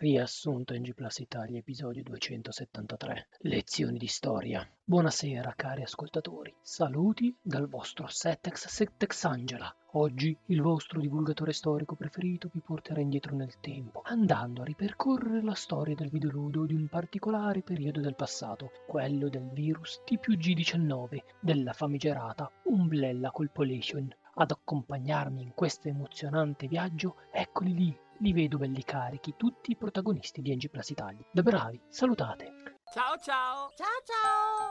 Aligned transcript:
Riassunto 0.00 0.72
in 0.72 0.82
G 0.82 0.94
Plus 0.94 1.18
Italia, 1.18 1.58
episodio 1.58 2.02
273. 2.02 3.28
Lezioni 3.40 3.98
di 3.98 4.06
storia. 4.06 4.66
Buonasera 4.82 5.52
cari 5.54 5.82
ascoltatori. 5.82 6.54
Saluti 6.62 7.36
dal 7.42 7.68
vostro 7.68 8.06
Setex 8.06 8.66
Setex 8.68 9.24
Angela. 9.24 9.70
Oggi 9.92 10.34
il 10.46 10.62
vostro 10.62 11.00
divulgatore 11.00 11.52
storico 11.52 11.96
preferito 11.96 12.48
vi 12.50 12.62
porterà 12.64 13.02
indietro 13.02 13.36
nel 13.36 13.60
tempo, 13.60 14.00
andando 14.06 14.62
a 14.62 14.64
ripercorrere 14.64 15.42
la 15.42 15.52
storia 15.52 15.94
del 15.94 16.08
videoludo 16.08 16.64
di 16.64 16.72
un 16.72 16.88
particolare 16.88 17.60
periodo 17.60 18.00
del 18.00 18.16
passato, 18.16 18.70
quello 18.86 19.28
del 19.28 19.50
virus 19.52 20.00
T+G19, 20.06 21.18
della 21.40 21.74
famigerata 21.74 22.50
Umbrella 22.64 23.30
Corporation. 23.30 24.10
Ad 24.36 24.50
accompagnarmi 24.50 25.42
in 25.42 25.52
questo 25.54 25.88
emozionante 25.88 26.68
viaggio, 26.68 27.16
eccoli 27.30 27.74
lì, 27.74 27.98
li 28.20 28.32
vedo 28.32 28.58
belli 28.58 28.84
carichi, 28.84 29.34
tutti 29.36 29.72
i 29.72 29.76
protagonisti 29.76 30.40
di 30.42 30.54
NG 30.54 30.70
Plus 30.70 30.90
Italia. 30.90 31.24
Da 31.30 31.42
bravi, 31.42 31.80
salutate! 31.88 32.52
Ciao 32.92 33.16
ciao! 33.18 33.70
Ciao 33.76 34.00
ciao! 34.04 34.68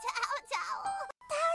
Ciao 0.00 0.38
ciao! 0.48 0.80
Ciao 1.28 1.54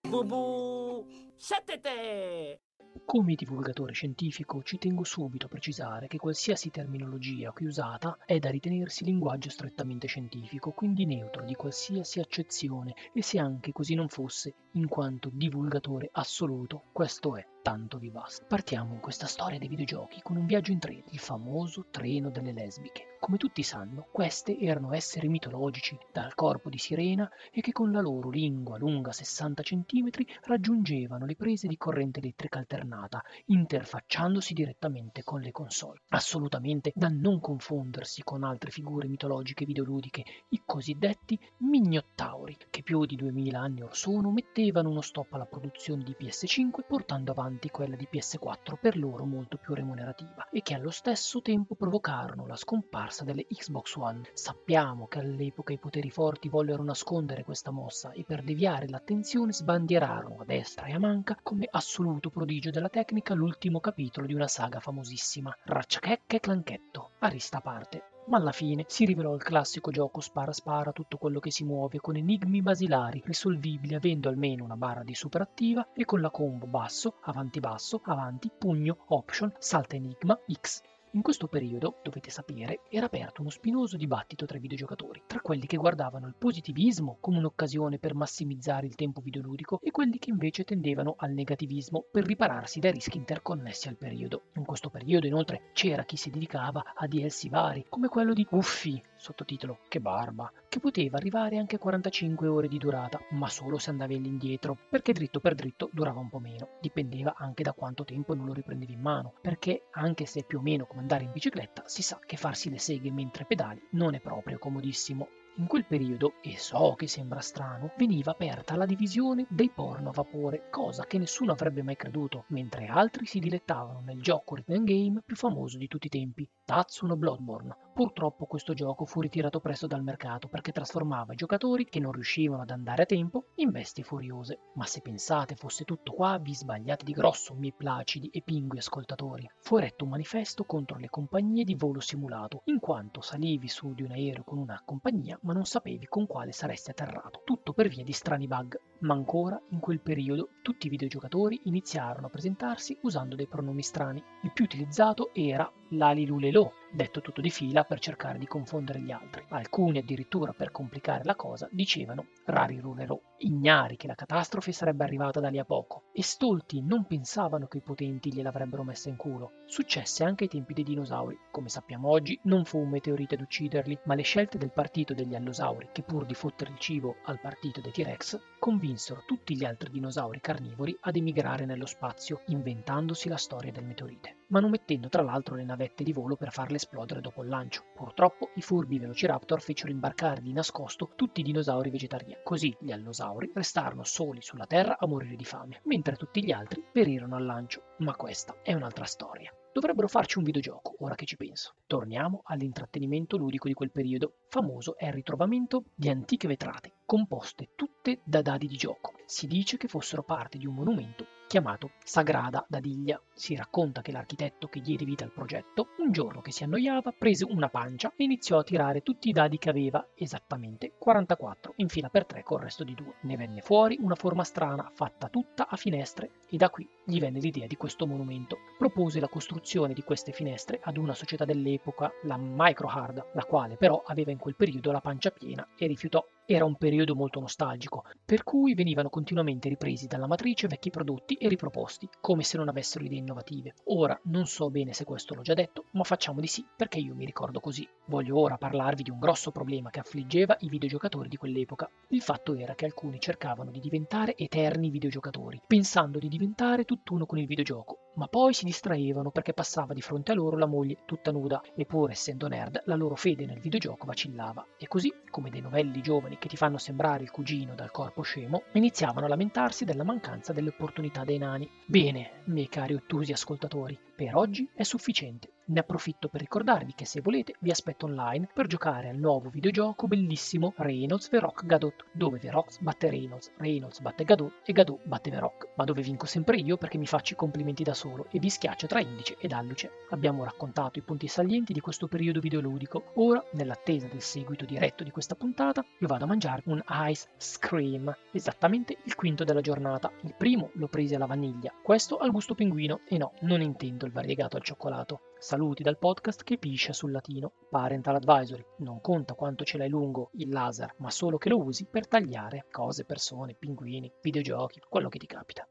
ciao! 0.00 0.10
Bubu! 0.10 1.06
Settete! 1.36 2.65
Come 3.06 3.36
divulgatore 3.36 3.92
scientifico 3.92 4.64
ci 4.64 4.78
tengo 4.78 5.04
subito 5.04 5.46
a 5.46 5.48
precisare 5.48 6.08
che 6.08 6.18
qualsiasi 6.18 6.72
terminologia 6.72 7.52
qui 7.52 7.66
usata 7.66 8.18
è 8.26 8.40
da 8.40 8.50
ritenersi 8.50 9.04
linguaggio 9.04 9.48
strettamente 9.48 10.08
scientifico, 10.08 10.72
quindi 10.72 11.06
neutro 11.06 11.44
di 11.44 11.54
qualsiasi 11.54 12.18
accezione 12.18 12.96
e 13.12 13.22
se 13.22 13.38
anche 13.38 13.70
così 13.70 13.94
non 13.94 14.08
fosse, 14.08 14.54
in 14.72 14.88
quanto 14.88 15.30
divulgatore 15.32 16.08
assoluto, 16.14 16.82
questo 16.90 17.36
è 17.36 17.46
tanto 17.62 17.98
vi 17.98 18.10
basta. 18.10 18.44
Partiamo 18.44 18.94
in 18.94 19.00
questa 19.00 19.26
storia 19.26 19.60
dei 19.60 19.68
videogiochi 19.68 20.20
con 20.20 20.36
un 20.36 20.44
viaggio 20.44 20.72
in 20.72 20.80
treno, 20.80 21.04
il 21.10 21.20
famoso 21.20 21.86
treno 21.92 22.28
delle 22.30 22.52
lesbiche. 22.52 23.15
Come 23.26 23.38
tutti 23.38 23.64
sanno, 23.64 24.06
queste 24.12 24.56
erano 24.56 24.94
esseri 24.94 25.26
mitologici 25.26 25.98
dal 26.12 26.36
corpo 26.36 26.70
di 26.70 26.78
sirena 26.78 27.28
e 27.50 27.60
che 27.60 27.72
con 27.72 27.90
la 27.90 28.00
loro 28.00 28.30
lingua 28.30 28.78
lunga 28.78 29.10
60 29.10 29.64
cm 29.64 30.10
raggiungevano 30.42 31.26
le 31.26 31.34
prese 31.34 31.66
di 31.66 31.76
corrente 31.76 32.20
elettrica 32.20 32.60
alternata, 32.60 33.20
interfacciandosi 33.46 34.54
direttamente 34.54 35.24
con 35.24 35.40
le 35.40 35.50
console. 35.50 36.02
Assolutamente 36.10 36.92
da 36.94 37.08
non 37.08 37.40
confondersi 37.40 38.22
con 38.22 38.44
altre 38.44 38.70
figure 38.70 39.08
mitologiche 39.08 39.64
videoludiche, 39.64 40.22
i 40.50 40.62
cosiddetti 40.64 41.36
mignottauri, 41.62 42.56
che 42.70 42.84
più 42.84 43.04
di 43.06 43.16
2000 43.16 43.58
anni 43.58 43.82
or 43.82 43.96
sono 43.96 44.30
mettevano 44.30 44.90
uno 44.90 45.00
stop 45.00 45.32
alla 45.32 45.46
produzione 45.46 46.04
di 46.04 46.14
PS5 46.16 46.86
portando 46.86 47.32
avanti 47.32 47.70
quella 47.70 47.96
di 47.96 48.06
PS4 48.08 48.76
per 48.80 48.96
loro 48.96 49.24
molto 49.24 49.56
più 49.56 49.74
remunerativa 49.74 50.48
e 50.48 50.62
che 50.62 50.74
allo 50.74 50.90
stesso 50.90 51.42
tempo 51.42 51.74
provocarono 51.74 52.46
la 52.46 52.54
scomparsa 52.54 53.14
delle 53.24 53.46
Xbox 53.46 53.96
One. 53.96 54.22
Sappiamo 54.32 55.06
che 55.06 55.18
all'epoca 55.18 55.72
i 55.72 55.78
poteri 55.78 56.10
forti 56.10 56.48
vollero 56.48 56.82
nascondere 56.82 57.44
questa 57.44 57.70
mossa 57.70 58.12
e 58.12 58.24
per 58.24 58.42
deviare 58.42 58.88
l'attenzione 58.88 59.52
sbandierarono 59.52 60.40
a 60.40 60.44
destra 60.44 60.86
e 60.86 60.92
a 60.92 60.98
manca 60.98 61.38
come 61.42 61.68
assoluto 61.70 62.30
prodigio 62.30 62.70
della 62.70 62.88
tecnica 62.88 63.34
l'ultimo 63.34 63.80
capitolo 63.80 64.26
di 64.26 64.34
una 64.34 64.48
saga 64.48 64.80
famosissima, 64.80 65.56
Ratchet 65.64 66.32
e 66.34 66.40
Clanchetto, 66.40 67.10
a 67.18 67.60
parte. 67.60 68.02
Ma 68.26 68.38
alla 68.38 68.52
fine 68.52 68.84
si 68.88 69.04
rivelò 69.04 69.34
il 69.34 69.42
classico 69.42 69.92
gioco 69.92 70.20
spara 70.20 70.52
spara 70.52 70.90
tutto 70.90 71.16
quello 71.16 71.38
che 71.38 71.52
si 71.52 71.64
muove 71.64 72.00
con 72.00 72.16
enigmi 72.16 72.60
basilari 72.60 73.22
risolvibili 73.24 73.94
avendo 73.94 74.28
almeno 74.28 74.64
una 74.64 74.76
barra 74.76 75.04
di 75.04 75.14
super 75.14 75.42
attiva 75.42 75.88
e 75.92 76.04
con 76.04 76.20
la 76.20 76.30
combo 76.30 76.66
basso, 76.66 77.18
avanti 77.22 77.60
basso, 77.60 78.00
avanti, 78.04 78.50
pugno, 78.56 79.04
option, 79.08 79.52
salta 79.58 79.94
enigma, 79.94 80.36
X 80.50 80.82
in 81.16 81.22
questo 81.22 81.46
periodo, 81.46 82.00
dovete 82.02 82.28
sapere, 82.28 82.82
era 82.90 83.06
aperto 83.06 83.40
uno 83.40 83.48
spinoso 83.48 83.96
dibattito 83.96 84.44
tra 84.44 84.58
i 84.58 84.60
videogiocatori, 84.60 85.22
tra 85.26 85.40
quelli 85.40 85.64
che 85.64 85.78
guardavano 85.78 86.26
il 86.26 86.34
positivismo 86.36 87.16
come 87.20 87.38
un'occasione 87.38 87.98
per 87.98 88.14
massimizzare 88.14 88.86
il 88.86 88.96
tempo 88.96 89.22
videoludico 89.22 89.80
e 89.82 89.90
quelli 89.90 90.18
che 90.18 90.28
invece 90.28 90.64
tendevano 90.64 91.14
al 91.16 91.32
negativismo 91.32 92.04
per 92.12 92.26
ripararsi 92.26 92.80
dai 92.80 92.92
rischi 92.92 93.16
interconnessi 93.16 93.88
al 93.88 93.96
periodo. 93.96 94.48
In 94.56 94.66
questo 94.66 94.90
periodo 94.90 95.26
inoltre 95.26 95.70
c'era 95.72 96.04
chi 96.04 96.18
si 96.18 96.28
dedicava 96.28 96.92
a 96.94 97.06
DLC 97.06 97.48
vari, 97.48 97.86
come 97.88 98.08
quello 98.08 98.34
di 98.34 98.46
Uffi, 98.50 99.02
sottotitolo 99.16 99.78
Che 99.88 100.00
barba, 100.00 100.52
che 100.76 100.80
poteva 100.80 101.16
arrivare 101.16 101.56
anche 101.56 101.76
a 101.76 101.78
45 101.78 102.46
ore 102.48 102.68
di 102.68 102.76
durata, 102.76 103.18
ma 103.30 103.48
solo 103.48 103.78
se 103.78 103.88
andavi 103.88 104.16
all'indietro, 104.16 104.76
perché 104.90 105.14
dritto 105.14 105.40
per 105.40 105.54
dritto 105.54 105.88
durava 105.90 106.20
un 106.20 106.28
po' 106.28 106.38
meno. 106.38 106.68
Dipendeva 106.82 107.34
anche 107.38 107.62
da 107.62 107.72
quanto 107.72 108.04
tempo 108.04 108.34
non 108.34 108.44
lo 108.44 108.52
riprendevi 108.52 108.92
in 108.92 109.00
mano, 109.00 109.32
perché 109.40 109.86
anche 109.92 110.26
se 110.26 110.44
più 110.44 110.58
o 110.58 110.62
meno 110.62 110.84
come 110.84 111.00
andare 111.00 111.24
in 111.24 111.32
bicicletta, 111.32 111.84
si 111.86 112.02
sa 112.02 112.18
che 112.24 112.36
farsi 112.36 112.68
le 112.68 112.78
seghe 112.78 113.10
mentre 113.10 113.46
pedali 113.46 113.80
non 113.92 114.14
è 114.14 114.20
proprio 114.20 114.58
comodissimo. 114.58 115.28
In 115.58 115.66
quel 115.66 115.86
periodo, 115.86 116.34
e 116.42 116.58
so 116.58 116.92
che 116.98 117.08
sembra 117.08 117.40
strano, 117.40 117.92
veniva 117.96 118.32
aperta 118.32 118.76
la 118.76 118.84
divisione 118.84 119.46
dei 119.48 119.70
porno 119.70 120.10
a 120.10 120.12
vapore, 120.12 120.68
cosa 120.70 121.06
che 121.06 121.16
nessuno 121.16 121.52
avrebbe 121.52 121.82
mai 121.82 121.96
creduto, 121.96 122.44
mentre 122.48 122.88
altri 122.88 123.24
si 123.24 123.38
dilettavano 123.38 124.02
nel 124.04 124.20
gioco 124.20 124.56
rhythm 124.56 124.84
game 124.84 125.22
più 125.24 125.34
famoso 125.34 125.78
di 125.78 125.88
tutti 125.88 126.08
i 126.08 126.10
tempi, 126.10 126.46
Tatsuno 126.66 127.14
Bloodborne. 127.14 127.76
Purtroppo 127.94 128.44
questo 128.46 128.74
gioco 128.74 129.04
fu 129.04 129.20
ritirato 129.20 129.60
presto 129.60 129.86
dal 129.86 130.02
mercato 130.02 130.48
perché 130.48 130.72
trasformava 130.72 131.32
i 131.32 131.36
giocatori 131.36 131.84
che 131.84 132.00
non 132.00 132.10
riuscivano 132.10 132.62
ad 132.62 132.70
andare 132.70 133.04
a 133.04 133.06
tempo 133.06 133.44
in 133.54 133.70
bestie 133.70 134.02
furiose. 134.02 134.58
Ma 134.74 134.84
se 134.84 135.00
pensate 135.00 135.54
fosse 135.54 135.84
tutto 135.84 136.12
qua, 136.12 136.38
vi 136.38 136.52
sbagliate 136.52 137.04
di 137.04 137.12
grosso, 137.12 137.54
miei 137.54 137.72
placidi 137.72 138.30
e 138.30 138.42
pingui 138.42 138.78
ascoltatori. 138.78 139.48
Fu 139.60 139.76
eretto 139.76 140.02
un 140.02 140.10
manifesto 140.10 140.64
contro 140.64 140.98
le 140.98 141.08
compagnie 141.08 141.62
di 141.62 141.76
volo 141.76 142.00
simulato, 142.00 142.62
in 142.64 142.80
quanto 142.80 143.20
salivi 143.20 143.68
su 143.68 143.94
di 143.94 144.02
un 144.02 144.10
aereo 144.10 144.42
con 144.42 144.58
una 144.58 144.82
compagnia 144.84 145.38
ma 145.42 145.52
non 145.52 145.66
sapevi 145.66 146.06
con 146.08 146.26
quale 146.26 146.50
saresti 146.50 146.90
atterrato, 146.90 147.42
tutto 147.44 147.72
per 147.72 147.86
via 147.86 148.02
di 148.02 148.12
strani 148.12 148.48
bug. 148.48 148.76
Ma 149.06 149.14
ancora, 149.14 149.62
in 149.68 149.78
quel 149.78 150.00
periodo, 150.00 150.48
tutti 150.62 150.88
i 150.88 150.90
videogiocatori 150.90 151.60
iniziarono 151.66 152.26
a 152.26 152.28
presentarsi 152.28 152.98
usando 153.02 153.36
dei 153.36 153.46
pronomi 153.46 153.80
strani. 153.80 154.20
Il 154.42 154.50
più 154.52 154.64
utilizzato 154.64 155.32
era 155.32 155.70
l'alilulelo, 155.90 156.72
detto 156.96 157.20
tutto 157.20 157.40
di 157.40 157.50
fila 157.50 157.84
per 157.84 158.00
cercare 158.00 158.38
di 158.38 158.46
confondere 158.46 159.00
gli 159.00 159.12
altri. 159.12 159.44
Alcuni 159.50 159.98
addirittura 159.98 160.52
per 160.52 160.72
complicare 160.72 161.22
la 161.24 161.36
cosa 161.36 161.68
dicevano 161.70 162.28
rari 162.46 162.80
rulerò, 162.80 163.20
ignari 163.38 163.96
che 163.96 164.06
la 164.06 164.14
catastrofe 164.14 164.72
sarebbe 164.72 165.04
arrivata 165.04 165.38
da 165.38 165.48
lì 165.48 165.58
a 165.58 165.64
poco, 165.64 166.04
e 166.12 166.22
stolti 166.22 166.82
non 166.82 167.04
pensavano 167.04 167.66
che 167.66 167.78
i 167.78 167.82
potenti 167.82 168.32
gliel'avrebbero 168.32 168.82
messa 168.82 169.08
in 169.10 169.16
culo. 169.16 169.52
Successe 169.66 170.24
anche 170.24 170.44
ai 170.44 170.50
tempi 170.50 170.72
dei 170.72 170.84
dinosauri. 170.84 171.38
Come 171.50 171.68
sappiamo 171.68 172.08
oggi, 172.08 172.38
non 172.44 172.64
fu 172.64 172.78
un 172.78 172.88
meteorite 172.88 173.34
ad 173.34 173.42
ucciderli, 173.42 173.98
ma 174.04 174.14
le 174.14 174.22
scelte 174.22 174.58
del 174.58 174.72
partito 174.72 175.12
degli 175.12 175.34
allosauri, 175.34 175.90
che 175.92 176.02
pur 176.02 176.24
di 176.24 176.34
fottere 176.34 176.70
il 176.70 176.78
cibo 176.78 177.16
al 177.24 177.40
partito 177.40 177.80
dei 177.80 177.92
T-Rex, 177.92 178.40
convinsero 178.58 179.22
tutti 179.26 179.54
gli 179.54 179.64
altri 179.64 179.90
dinosauri 179.90 180.40
carnivori 180.40 180.96
ad 181.02 181.16
emigrare 181.16 181.66
nello 181.66 181.86
spazio, 181.86 182.40
inventandosi 182.46 183.28
la 183.28 183.36
storia 183.36 183.70
del 183.70 183.84
meteorite, 183.84 184.36
manomettendo 184.48 185.08
tra 185.08 185.22
l'altro 185.22 185.54
le 185.54 185.64
navette 185.64 186.04
di 186.04 186.12
volo 186.12 186.36
per 186.36 186.52
farle 186.52 186.76
esplodere 186.76 187.20
dopo 187.20 187.42
il 187.42 187.48
lancio. 187.48 187.84
Purtroppo 187.94 188.50
i 188.54 188.62
furbi 188.62 188.98
Velociraptor 188.98 189.60
fecero 189.60 189.90
imbarcare 189.90 190.42
di 190.42 190.52
nascosto 190.52 191.12
tutti 191.14 191.40
i 191.40 191.44
dinosauri 191.44 191.90
vegetariani, 191.90 192.42
così 192.42 192.76
gli 192.80 192.92
allosauri 192.92 193.50
restarono 193.54 194.04
soli 194.04 194.42
sulla 194.42 194.66
Terra 194.66 194.96
a 194.98 195.06
morire 195.06 195.36
di 195.36 195.44
fame, 195.44 195.80
mentre 195.84 196.16
tutti 196.16 196.44
gli 196.44 196.52
altri 196.52 196.84
perirono 196.90 197.36
al 197.36 197.44
lancio. 197.44 197.94
Ma 197.98 198.14
questa 198.14 198.56
è 198.62 198.72
un'altra 198.72 199.04
storia. 199.04 199.52
Dovrebbero 199.76 200.08
farci 200.08 200.38
un 200.38 200.44
videogioco, 200.44 200.94
ora 201.00 201.14
che 201.14 201.26
ci 201.26 201.36
penso. 201.36 201.74
Torniamo 201.86 202.40
all'intrattenimento 202.44 203.36
ludico 203.36 203.68
di 203.68 203.74
quel 203.74 203.92
periodo. 203.92 204.38
Famoso 204.48 204.96
è 204.96 205.06
il 205.08 205.12
ritrovamento 205.12 205.84
di 205.94 206.08
antiche 206.08 206.48
vetrate, 206.48 206.94
composte 207.06 207.68
tutte 207.76 208.20
da 208.24 208.42
dadi 208.42 208.66
di 208.66 208.76
gioco. 208.76 209.12
Si 209.24 209.46
dice 209.46 209.76
che 209.76 209.86
fossero 209.86 210.24
parte 210.24 210.58
di 210.58 210.66
un 210.66 210.74
monumento 210.74 211.26
chiamato 211.46 211.92
Sagrada 212.02 212.64
Dadiglia. 212.68 213.20
Si 213.32 213.54
racconta 213.54 214.02
che 214.02 214.10
l'architetto 214.10 214.66
che 214.66 214.80
diede 214.80 215.04
vita 215.04 215.24
al 215.24 215.32
progetto, 215.32 215.88
un 215.98 216.10
giorno 216.10 216.40
che 216.40 216.50
si 216.50 216.64
annoiava, 216.64 217.14
prese 217.16 217.44
una 217.44 217.68
pancia 217.68 218.12
e 218.16 218.24
iniziò 218.24 218.58
a 218.58 218.64
tirare 218.64 219.02
tutti 219.02 219.28
i 219.28 219.32
dadi 219.32 219.58
che 219.58 219.70
aveva, 219.70 220.04
esattamente 220.16 220.94
44, 220.98 221.74
in 221.76 221.88
fila 221.88 222.08
per 222.08 222.26
tre 222.26 222.42
col 222.42 222.60
resto 222.60 222.82
di 222.82 222.94
due. 222.94 223.14
Ne 223.22 223.36
venne 223.36 223.60
fuori 223.60 223.96
una 224.00 224.14
forma 224.14 224.44
strana, 224.44 224.90
fatta 224.92 225.28
tutta 225.28 225.68
a 225.68 225.76
finestre, 225.76 226.30
e 226.48 226.56
da 226.56 226.70
qui 226.70 226.88
gli 227.04 227.20
venne 227.20 227.38
l'idea 227.38 227.66
di 227.66 227.76
questo 227.76 228.06
monumento. 228.06 228.58
Propose 228.78 229.20
la 229.20 229.28
costruzione 229.28 229.94
di 229.94 230.02
queste 230.02 230.32
finestre 230.32 230.80
ad 230.82 230.96
una 230.96 231.14
società 231.14 231.44
dell'epoca, 231.44 232.10
la 232.24 232.36
Microhard, 232.36 233.30
la 233.34 233.44
quale 233.44 233.76
però 233.76 234.02
aveva 234.04 234.30
in 234.30 234.38
quel 234.38 234.56
periodo 234.56 234.90
la 234.90 235.00
pancia 235.00 235.30
piena 235.30 235.66
e 235.76 235.86
rifiutò 235.86 236.24
era 236.46 236.64
un 236.64 236.76
periodo 236.76 237.16
molto 237.16 237.40
nostalgico, 237.40 238.04
per 238.24 238.44
cui 238.44 238.74
venivano 238.74 239.10
continuamente 239.10 239.68
ripresi 239.68 240.06
dalla 240.06 240.28
matrice 240.28 240.68
vecchi 240.68 240.90
prodotti 240.90 241.34
e 241.34 241.48
riproposti, 241.48 242.08
come 242.20 242.44
se 242.44 242.56
non 242.56 242.68
avessero 242.68 243.04
idee 243.04 243.18
innovative. 243.18 243.74
Ora 243.86 244.18
non 244.24 244.46
so 244.46 244.70
bene 244.70 244.92
se 244.92 245.04
questo 245.04 245.34
l'ho 245.34 245.42
già 245.42 245.54
detto, 245.54 245.86
ma 245.92 246.04
facciamo 246.04 246.40
di 246.40 246.46
sì, 246.46 246.64
perché 246.76 246.98
io 246.98 247.14
mi 247.16 247.24
ricordo 247.24 247.58
così. 247.58 247.86
Voglio 248.06 248.38
ora 248.38 248.56
parlarvi 248.56 249.02
di 249.02 249.10
un 249.10 249.18
grosso 249.18 249.50
problema 249.50 249.90
che 249.90 250.00
affliggeva 250.00 250.56
i 250.60 250.68
videogiocatori 250.68 251.28
di 251.28 251.36
quell'epoca. 251.36 251.90
Il 252.08 252.22
fatto 252.22 252.54
era 252.54 252.76
che 252.76 252.84
alcuni 252.84 253.18
cercavano 253.18 253.72
di 253.72 253.80
diventare 253.80 254.36
eterni 254.36 254.90
videogiocatori, 254.90 255.60
pensando 255.66 256.20
di 256.20 256.28
diventare 256.28 256.84
tutt'uno 256.84 257.26
con 257.26 257.38
il 257.38 257.46
videogioco, 257.46 258.05
ma 258.16 258.28
poi 258.28 258.52
si 258.52 258.64
distraevano 258.64 259.30
perché 259.30 259.52
passava 259.52 259.94
di 259.94 260.00
fronte 260.02 260.32
a 260.32 260.34
loro 260.34 260.56
la 260.56 260.66
moglie 260.66 260.98
tutta 261.06 261.30
nuda, 261.30 261.62
eppure 261.74 262.12
essendo 262.12 262.48
nerd 262.48 262.82
la 262.84 262.94
loro 262.96 263.14
fede 263.14 263.46
nel 263.46 263.60
videogioco 263.60 264.06
vacillava. 264.06 264.66
E 264.78 264.86
così, 264.88 265.12
come 265.30 265.50
dei 265.50 265.60
novelli 265.60 266.02
giovani 266.02 266.38
che 266.38 266.48
ti 266.48 266.56
fanno 266.56 266.78
sembrare 266.78 267.22
il 267.22 267.30
cugino 267.30 267.74
dal 267.74 267.90
corpo 267.90 268.22
scemo, 268.22 268.64
iniziavano 268.72 269.26
a 269.26 269.28
lamentarsi 269.28 269.84
della 269.84 270.04
mancanza 270.04 270.52
delle 270.52 270.70
opportunità 270.70 271.24
dei 271.24 271.38
nani. 271.38 271.68
Bene, 271.86 272.42
miei 272.44 272.68
cari 272.68 272.94
ottusi 272.94 273.32
ascoltatori, 273.32 273.98
per 274.14 274.36
oggi 274.36 274.68
è 274.74 274.82
sufficiente. 274.82 275.50
Ne 275.68 275.80
approfitto 275.80 276.28
per 276.28 276.40
ricordarvi 276.40 276.94
che 276.94 277.04
se 277.04 277.20
volete 277.20 277.56
vi 277.58 277.72
aspetto 277.72 278.06
online 278.06 278.48
per 278.54 278.68
giocare 278.68 279.08
al 279.08 279.16
nuovo 279.16 279.48
videogioco 279.48 280.06
bellissimo 280.06 280.74
Reynolds 280.76 281.28
Veroc 281.28 281.66
Gadot, 281.66 282.04
dove 282.12 282.38
Veroc 282.38 282.80
batte 282.80 283.10
Reynolds, 283.10 283.50
Reynolds 283.56 283.98
batte 283.98 284.22
Gadot 284.22 284.60
e 284.64 284.72
Gadot 284.72 285.00
batte 285.02 285.28
Veroc, 285.28 285.70
ma 285.74 285.82
dove 285.82 286.02
vinco 286.02 286.24
sempre 286.24 286.56
io 286.58 286.76
perché 286.76 286.98
mi 286.98 287.06
faccio 287.06 287.32
i 287.32 287.36
complimenti 287.36 287.82
da 287.82 287.94
solo 287.94 288.28
e 288.30 288.38
vi 288.38 288.48
schiaccio 288.48 288.86
tra 288.86 289.00
indice 289.00 289.38
ed 289.40 289.50
alluce. 289.50 289.90
Abbiamo 290.10 290.44
raccontato 290.44 291.00
i 291.00 291.02
punti 291.02 291.26
salienti 291.26 291.72
di 291.72 291.80
questo 291.80 292.06
periodo 292.06 292.38
videoludico. 292.38 293.10
Ora, 293.14 293.44
nell'attesa 293.54 294.06
del 294.06 294.22
seguito 294.22 294.64
diretto 294.64 295.02
di 295.02 295.10
questa 295.10 295.34
puntata, 295.34 295.84
io 295.98 296.06
vado 296.06 296.22
a 296.22 296.28
mangiare 296.28 296.62
un 296.66 296.80
ice 296.88 297.26
cream, 297.58 298.16
esattamente 298.30 298.98
il 299.02 299.16
quinto 299.16 299.42
della 299.42 299.62
giornata. 299.62 300.12
Il 300.22 300.34
primo 300.38 300.70
l'ho 300.74 300.86
preso 300.86 301.16
alla 301.16 301.26
vaniglia, 301.26 301.74
questo 301.82 302.18
al 302.18 302.30
gusto 302.30 302.54
pinguino 302.54 303.00
e 303.08 303.18
no, 303.18 303.32
non 303.40 303.62
intendo 303.62 304.06
il 304.06 304.12
variegato 304.12 304.56
al 304.56 304.62
cioccolato. 304.62 305.22
Saluti 305.38 305.82
dal 305.82 305.98
podcast 305.98 306.42
che 306.42 306.56
piscia 306.56 306.94
sul 306.94 307.12
latino. 307.12 307.52
Parental 307.68 308.16
Advisory. 308.16 308.64
Non 308.78 309.02
conta 309.02 309.34
quanto 309.34 309.64
ce 309.64 309.76
l'hai 309.76 309.90
lungo 309.90 310.30
il 310.32 310.48
laser, 310.48 310.94
ma 310.98 311.10
solo 311.10 311.36
che 311.36 311.50
lo 311.50 311.62
usi 311.62 311.84
per 311.84 312.08
tagliare 312.08 312.66
cose, 312.70 313.04
persone, 313.04 313.54
pinguini, 313.54 314.10
videogiochi, 314.22 314.80
quello 314.88 315.10
che 315.10 315.18
ti 315.18 315.26
capita. 315.26 315.65